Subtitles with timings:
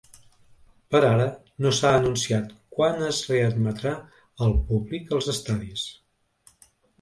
[0.93, 1.25] Per ara,
[1.65, 3.93] no s’ha anunciat quan es readmetrà
[4.47, 5.85] el públic als estadis.